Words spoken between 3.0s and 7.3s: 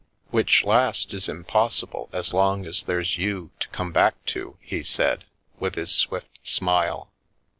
you to come back to!" he said, with his swift smile.